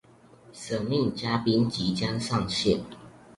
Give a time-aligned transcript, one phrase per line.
[0.51, 2.81] 神秘嘉賓即將上線